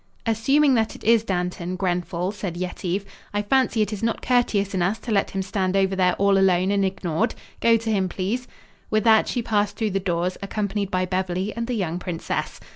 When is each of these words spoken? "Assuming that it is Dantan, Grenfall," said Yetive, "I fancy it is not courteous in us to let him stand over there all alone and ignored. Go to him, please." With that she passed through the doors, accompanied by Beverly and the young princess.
"Assuming 0.25 0.73
that 0.73 0.95
it 0.95 1.03
is 1.03 1.23
Dantan, 1.23 1.75
Grenfall," 1.77 2.31
said 2.31 2.57
Yetive, 2.57 3.05
"I 3.35 3.43
fancy 3.43 3.83
it 3.83 3.93
is 3.93 4.01
not 4.01 4.23
courteous 4.23 4.73
in 4.73 4.81
us 4.81 4.97
to 4.97 5.11
let 5.11 5.29
him 5.29 5.43
stand 5.43 5.77
over 5.77 5.95
there 5.95 6.13
all 6.15 6.39
alone 6.39 6.71
and 6.71 6.83
ignored. 6.83 7.35
Go 7.59 7.77
to 7.77 7.91
him, 7.91 8.09
please." 8.09 8.47
With 8.89 9.03
that 9.03 9.27
she 9.27 9.43
passed 9.43 9.75
through 9.77 9.91
the 9.91 9.99
doors, 9.99 10.39
accompanied 10.41 10.89
by 10.89 11.05
Beverly 11.05 11.53
and 11.55 11.67
the 11.67 11.75
young 11.75 11.99
princess. 11.99 12.59